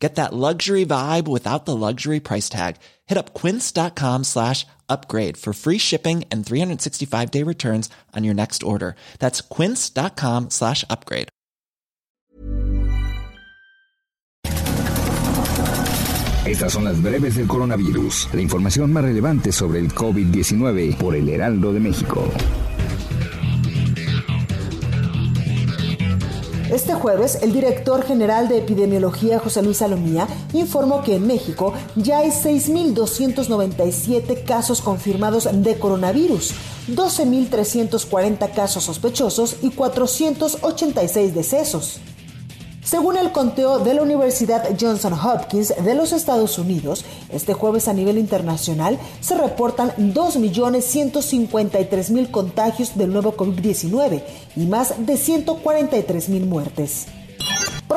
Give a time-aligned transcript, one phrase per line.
[0.00, 2.76] Get that luxury vibe without the luxury price tag.
[3.06, 8.62] Hit up quince.com slash upgrade for free shipping and 365 day returns on your next
[8.62, 8.96] order.
[9.18, 11.28] That's quince.com slash upgrade.
[16.46, 21.28] Estas son las breves del coronavirus, la información más relevante sobre el COVID-19 por el
[21.28, 22.28] Heraldo de México.
[26.70, 32.18] Este jueves, el director general de epidemiología, José Luis Salomía, informó que en México ya
[32.18, 36.54] hay 6.297 casos confirmados de coronavirus,
[36.88, 41.98] 12.340 casos sospechosos y 486 decesos.
[42.90, 47.92] Según el conteo de la Universidad Johnson Hopkins de los Estados Unidos, este jueves a
[47.92, 54.24] nivel internacional se reportan 2.153.000 contagios del nuevo COVID-19
[54.56, 57.06] y más de 143.000 muertes.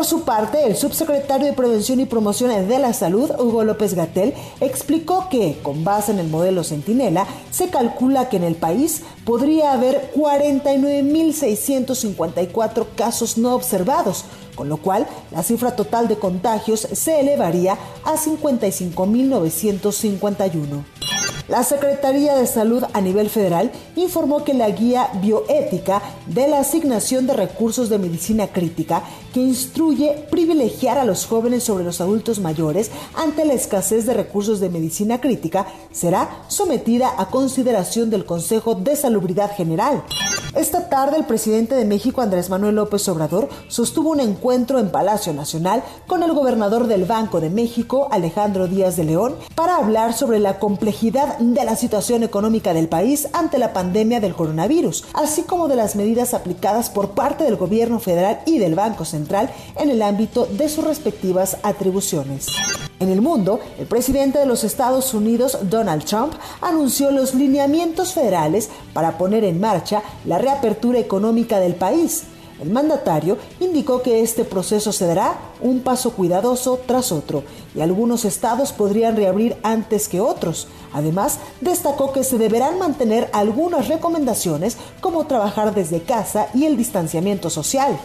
[0.03, 4.33] Por su parte, el subsecretario de Prevención y Promoción de la Salud, Hugo López Gatel,
[4.59, 9.71] explicó que, con base en el modelo Centinela, se calcula que en el país podría
[9.71, 17.77] haber 49.654 casos no observados, con lo cual la cifra total de contagios se elevaría
[18.03, 21.12] a 55.951.
[21.49, 27.27] La Secretaría de Salud a nivel federal informó que la guía bioética de la asignación
[27.27, 32.91] de recursos de medicina crítica, que instruye privilegiar a los jóvenes sobre los adultos mayores
[33.15, 38.95] ante la escasez de recursos de medicina crítica, será sometida a consideración del Consejo de
[38.95, 40.01] Salubridad General.
[40.55, 45.33] Esta tarde el presidente de México, Andrés Manuel López Obrador, sostuvo un encuentro en Palacio
[45.33, 50.37] Nacional con el gobernador del Banco de México, Alejandro Díaz de León, para hablar sobre
[50.37, 55.67] la complejidad de la situación económica del país ante la pandemia del coronavirus, así como
[55.67, 60.01] de las medidas aplicadas por parte del gobierno federal y del Banco Central en el
[60.01, 62.47] ámbito de sus respectivas atribuciones.
[62.99, 68.69] En el mundo, el presidente de los Estados Unidos, Donald Trump, anunció los lineamientos federales
[68.93, 72.23] para poner en marcha la reapertura económica del país.
[72.61, 77.43] El mandatario indicó que este proceso se dará un paso cuidadoso tras otro
[77.75, 80.67] y algunos estados podrían reabrir antes que otros.
[80.93, 87.49] Además, destacó que se deberán mantener algunas recomendaciones como trabajar desde casa y el distanciamiento
[87.49, 87.99] social.